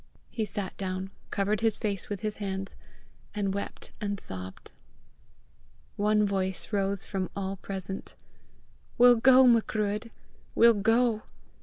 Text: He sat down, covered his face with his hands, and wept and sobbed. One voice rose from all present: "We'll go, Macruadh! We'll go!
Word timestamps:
He 0.31 0.45
sat 0.45 0.75
down, 0.77 1.11
covered 1.29 1.61
his 1.61 1.77
face 1.77 2.09
with 2.09 2.21
his 2.21 2.37
hands, 2.37 2.75
and 3.35 3.53
wept 3.53 3.91
and 4.01 4.19
sobbed. 4.19 4.71
One 5.95 6.25
voice 6.25 6.73
rose 6.73 7.05
from 7.05 7.29
all 7.35 7.57
present: 7.57 8.15
"We'll 8.97 9.17
go, 9.17 9.45
Macruadh! 9.45 10.09
We'll 10.55 10.73
go! 10.73 11.21